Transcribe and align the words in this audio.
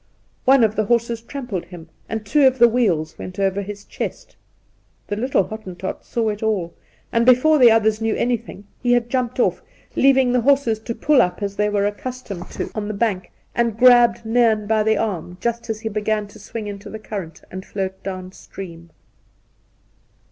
One 0.45 0.63
of 0.63 0.75
the 0.75 0.85
horses 0.85 1.21
trampled 1.21 1.65
him, 1.65 1.87
and 2.09 2.25
two 2.25 2.47
of 2.47 2.57
the 2.57 2.67
wheels 2.67 3.19
went 3.19 3.37
over 3.37 3.61
his' 3.61 3.85
chest. 3.85 4.35
The 5.05 5.15
little 5.15 5.43
Hottentot 5.43 6.03
saw 6.05 6.29
it 6.29 6.41
all, 6.41 6.73
and 7.11 7.23
before 7.23 7.59
the 7.59 7.69
others 7.69 8.01
knew 8.01 8.15
anything, 8.15 8.63
he 8.81 8.93
had 8.93 9.11
jumped 9.11 9.37
oflF, 9.37 9.61
leaving 9.95 10.31
the 10.31 10.41
horses 10.41 10.79
to 10.79 10.95
pull 10.95 11.21
up 11.21 11.43
as 11.43 11.55
they 11.55 11.69
were 11.69 11.85
accustomed 11.85 12.49
to 12.49 12.63
on 12.63 12.69
8—2 12.69 12.73
1 12.73 12.73
1 12.73 12.73
6 12.73 12.73
Induna 12.73 12.73
Nairn 12.73 12.87
the 12.87 12.93
bank, 12.95 13.31
and 13.53 13.77
grabbed 13.77 14.25
Nairn 14.25 14.65
by 14.65 14.81
the 14.81 14.97
arm 14.97 15.37
just 15.39 15.69
as 15.69 15.81
he 15.81 15.87
began 15.89 16.25
to 16.29 16.39
swing 16.39 16.65
into 16.65 16.89
the 16.89 16.97
current 16.97 17.43
and 17.51 17.63
float 17.63 18.01
down 18.01 18.31
stream. 18.31 18.89